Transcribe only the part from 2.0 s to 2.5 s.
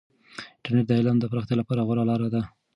لاره ده.